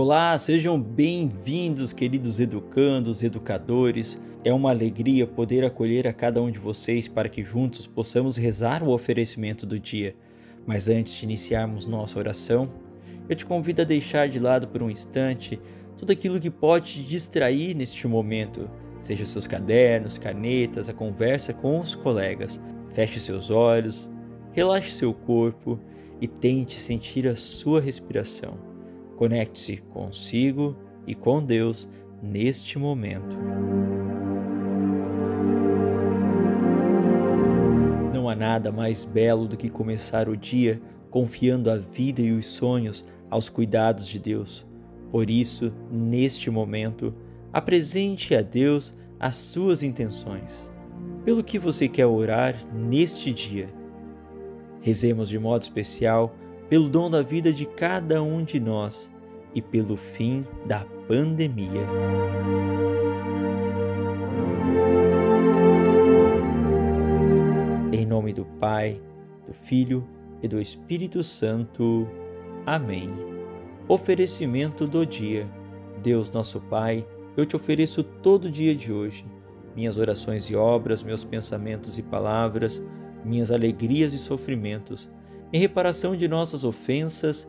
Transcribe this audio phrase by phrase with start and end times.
[0.00, 4.16] Olá, sejam bem-vindos, queridos educandos, educadores.
[4.44, 8.84] É uma alegria poder acolher a cada um de vocês para que juntos possamos rezar
[8.84, 10.14] o oferecimento do dia.
[10.64, 12.70] Mas antes de iniciarmos nossa oração,
[13.28, 15.60] eu te convido a deixar de lado por um instante
[15.96, 21.80] tudo aquilo que pode te distrair neste momento, seja seus cadernos, canetas, a conversa com
[21.80, 22.60] os colegas.
[22.90, 24.08] Feche seus olhos,
[24.52, 25.76] relaxe seu corpo
[26.20, 28.67] e tente sentir a sua respiração.
[29.18, 31.88] Conecte-se consigo e com Deus
[32.22, 33.36] neste momento.
[38.14, 42.46] Não há nada mais belo do que começar o dia confiando a vida e os
[42.46, 44.64] sonhos aos cuidados de Deus.
[45.10, 47.12] Por isso, neste momento,
[47.52, 50.70] apresente a Deus as suas intenções.
[51.24, 53.68] Pelo que você quer orar neste dia.
[54.80, 56.36] Rezemos de modo especial
[56.68, 59.10] pelo dom da vida de cada um de nós
[59.58, 61.84] e pelo fim da pandemia.
[67.92, 69.02] Em nome do Pai,
[69.48, 70.06] do Filho
[70.40, 72.06] e do Espírito Santo.
[72.64, 73.10] Amém.
[73.88, 75.48] Oferecimento do dia.
[76.00, 77.04] Deus nosso Pai,
[77.36, 79.26] eu te ofereço todo o dia de hoje,
[79.74, 82.80] minhas orações e obras, meus pensamentos e palavras,
[83.24, 85.10] minhas alegrias e sofrimentos
[85.52, 87.48] em reparação de nossas ofensas,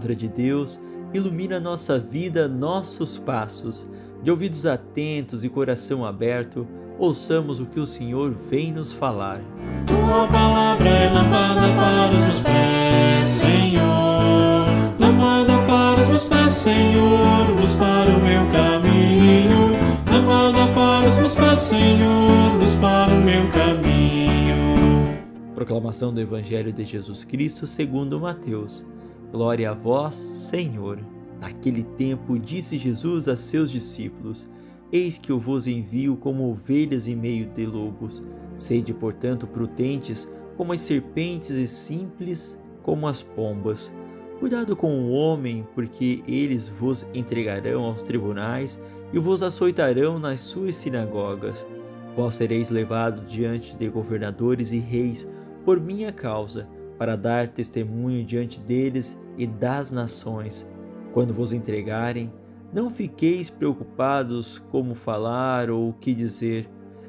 [0.00, 0.80] Palavra de Deus
[1.12, 3.86] ilumina nossa vida, nossos passos.
[4.22, 6.66] De ouvidos atentos e coração aberto,
[6.98, 9.40] ouçamos o que o Senhor vem nos falar.
[9.86, 14.66] Tua palavra é lâmpada para os meus pés, Senhor.
[14.98, 17.50] Lâmpada para os meus pés, Senhor.
[17.58, 19.76] Luz para o meu caminho.
[20.10, 22.58] Lâmpada para os meus pés, Senhor.
[22.58, 25.20] Luz para o meu caminho.
[25.54, 28.86] Proclamação do Evangelho de Jesus Cristo segundo Mateus.
[29.32, 30.98] Glória a vós, Senhor.
[31.40, 34.46] Naquele tempo disse Jesus a seus discípulos:
[34.90, 38.22] Eis que eu vos envio como ovelhas em meio de lobos.
[38.56, 43.90] Sede, portanto, prudentes como as serpentes e simples como as pombas.
[44.40, 48.80] Cuidado com o homem, porque eles vos entregarão aos tribunais
[49.12, 51.66] e vos açoitarão nas suas sinagogas.
[52.16, 55.26] Vós sereis levados diante de governadores e reis
[55.64, 56.68] por minha causa
[57.00, 60.66] para dar testemunho diante deles e das nações.
[61.14, 62.30] Quando vos entregarem,
[62.74, 66.68] não fiqueis preocupados como falar ou o que dizer.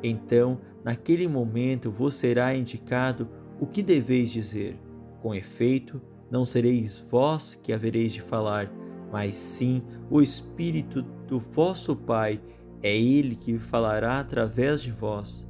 [0.00, 3.28] Então, naquele momento vos será indicado
[3.60, 4.78] o que deveis dizer.
[5.20, 6.00] Com efeito,
[6.30, 8.70] não sereis vós que havereis de falar,
[9.10, 12.40] mas sim o Espírito do vosso Pai,
[12.84, 15.44] é Ele que falará através de vós.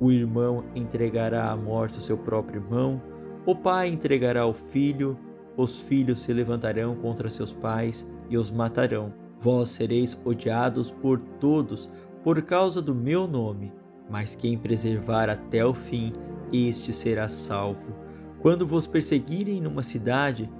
[0.00, 3.02] O irmão entregará à morte o seu próprio irmão,
[3.46, 5.16] o pai entregará o filho,
[5.56, 9.14] os filhos se levantarão contra seus pais e os matarão.
[9.38, 11.88] Vós sereis odiados por todos
[12.24, 13.72] por causa do meu nome,
[14.10, 16.12] mas quem preservar até o fim,
[16.52, 17.94] este será salvo.
[18.40, 20.50] Quando vos perseguirem numa cidade,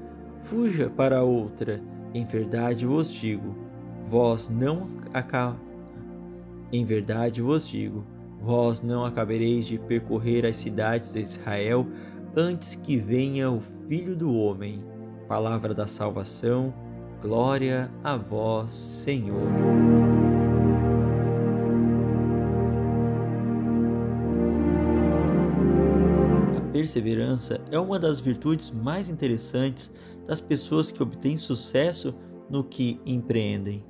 [0.42, 1.82] fuja para outra.
[2.14, 3.56] Em verdade vos digo,
[4.06, 4.82] vós não.
[6.72, 8.04] Em verdade vos digo,
[8.40, 11.86] vós não acabareis de percorrer as cidades de Israel
[12.36, 14.84] antes que venha o Filho do Homem.
[15.26, 16.72] Palavra da salvação,
[17.22, 19.48] glória a vós, Senhor.
[26.58, 29.90] A perseverança é uma das virtudes mais interessantes
[30.26, 32.14] das pessoas que obtêm sucesso
[32.50, 33.82] no que empreendem.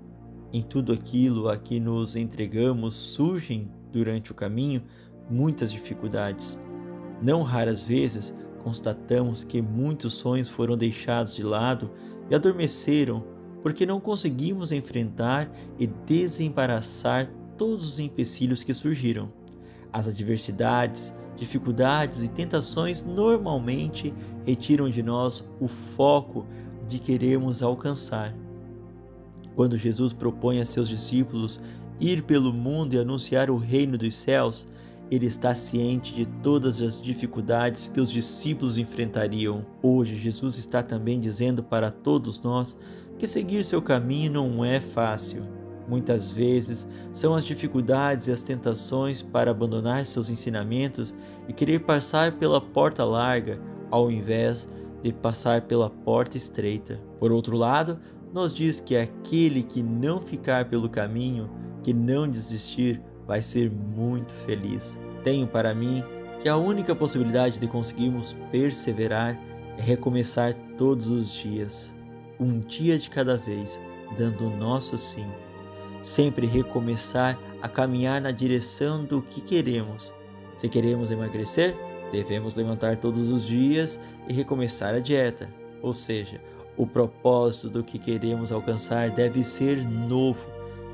[0.52, 4.84] Em tudo aquilo a que nos entregamos surgem durante o caminho
[5.28, 6.56] muitas dificuldades
[7.22, 11.90] não raras vezes constatamos que muitos sonhos foram deixados de lado
[12.30, 13.24] e adormeceram
[13.62, 19.32] porque não conseguimos enfrentar e desembaraçar todos os empecilhos que surgiram.
[19.92, 24.14] As adversidades, dificuldades e tentações normalmente
[24.44, 26.46] retiram de nós o foco
[26.86, 28.34] de querermos alcançar.
[29.54, 31.60] Quando Jesus propõe a seus discípulos
[31.98, 34.66] ir pelo mundo e anunciar o reino dos céus,
[35.10, 39.64] ele está ciente de todas as dificuldades que os discípulos enfrentariam.
[39.82, 42.76] Hoje, Jesus está também dizendo para todos nós
[43.18, 45.44] que seguir seu caminho não é fácil.
[45.88, 51.14] Muitas vezes são as dificuldades e as tentações para abandonar seus ensinamentos
[51.48, 53.60] e querer passar pela porta larga
[53.90, 54.66] ao invés
[55.02, 57.00] de passar pela porta estreita.
[57.20, 58.00] Por outro lado,
[58.34, 61.48] nos diz que aquele que não ficar pelo caminho,
[61.84, 64.98] que não desistir, vai ser muito feliz.
[65.22, 66.02] Tenho para mim
[66.40, 69.38] que a única possibilidade de conseguirmos perseverar
[69.78, 71.94] é recomeçar todos os dias,
[72.38, 73.80] um dia de cada vez,
[74.16, 75.26] dando o nosso sim.
[76.00, 80.14] Sempre recomeçar a caminhar na direção do que queremos.
[80.54, 81.74] Se queremos emagrecer,
[82.12, 83.98] devemos levantar todos os dias
[84.28, 85.48] e recomeçar a dieta.
[85.82, 86.40] Ou seja,
[86.76, 90.38] o propósito do que queremos alcançar deve ser novo.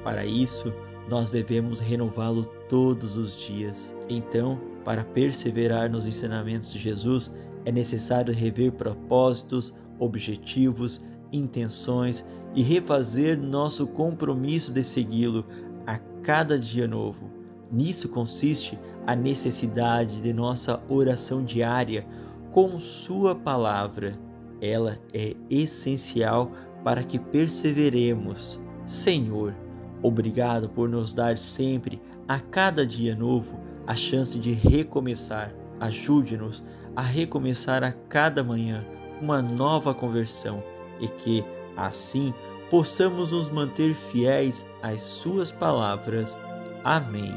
[0.03, 0.73] Para isso,
[1.09, 3.95] nós devemos renová-lo todos os dias.
[4.09, 7.33] Então, para perseverar nos ensinamentos de Jesus,
[7.65, 11.01] é necessário rever propósitos, objetivos,
[11.33, 15.47] intenções e refazer nosso compromisso de segui-lo
[15.87, 17.31] a cada dia novo.
[17.71, 22.07] Nisso consiste a necessidade de nossa oração diária
[22.53, 24.19] com Sua palavra.
[24.61, 26.53] Ela é essencial
[26.85, 28.61] para que perseveremos.
[28.85, 29.57] Senhor,
[30.03, 35.55] obrigado por nos dar sempre, a cada dia novo, a chance de recomeçar.
[35.81, 36.63] Ajude-nos
[36.95, 38.85] a recomeçar a cada manhã
[39.21, 40.63] uma nova conversão
[41.01, 41.45] e que,
[41.77, 42.35] assim,
[42.71, 46.39] possamos nos manter fiéis às Suas palavras.
[46.85, 47.35] Amém.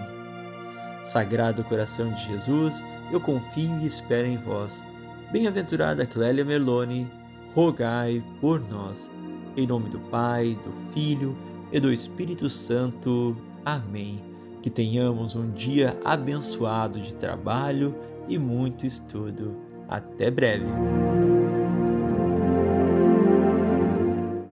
[1.03, 4.83] Sagrado coração de Jesus, eu confio e espero em vós.
[5.31, 7.07] Bem-aventurada Clélia Merlone,
[7.53, 9.09] rogai por nós.
[9.55, 11.35] Em nome do Pai, do Filho
[11.75, 13.35] e do Espírito Santo.
[13.65, 14.23] Amém.
[14.61, 17.93] Que tenhamos um dia abençoado de trabalho
[18.29, 19.57] e muito estudo.
[19.89, 21.34] Até breve!